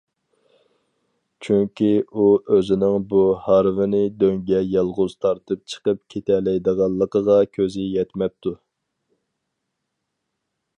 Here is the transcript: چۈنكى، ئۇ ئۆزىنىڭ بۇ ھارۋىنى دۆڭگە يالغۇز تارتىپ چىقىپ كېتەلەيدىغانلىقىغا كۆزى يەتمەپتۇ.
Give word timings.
چۈنكى، 1.47 1.89
ئۇ 2.13 2.23
ئۆزىنىڭ 2.55 2.97
بۇ 3.11 3.21
ھارۋىنى 3.49 4.01
دۆڭگە 4.23 4.63
يالغۇز 4.71 5.15
تارتىپ 5.27 5.63
چىقىپ 5.75 6.01
كېتەلەيدىغانلىقىغا 6.15 7.39
كۆزى 7.59 7.89
يەتمەپتۇ. 8.01 8.59